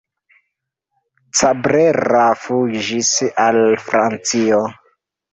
[1.39, 3.11] Cabrera fuĝis
[3.43, 3.59] al
[3.91, 4.63] Francio.